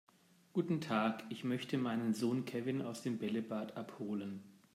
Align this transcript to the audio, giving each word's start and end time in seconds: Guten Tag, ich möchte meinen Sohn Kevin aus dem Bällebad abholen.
Guten 0.53 0.81
Tag, 0.81 1.23
ich 1.29 1.43
möchte 1.43 1.77
meinen 1.77 2.15
Sohn 2.15 2.43
Kevin 2.45 2.81
aus 2.81 3.03
dem 3.03 3.19
Bällebad 3.19 3.77
abholen. 3.77 4.41